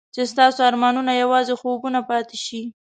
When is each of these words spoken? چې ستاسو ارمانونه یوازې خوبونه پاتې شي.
چې 0.13 0.21
ستاسو 0.31 0.59
ارمانونه 0.69 1.11
یوازې 1.23 1.53
خوبونه 1.61 1.99
پاتې 2.09 2.37
شي. 2.45 2.61